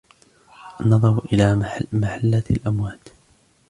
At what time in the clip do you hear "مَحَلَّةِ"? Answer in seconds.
1.93-2.43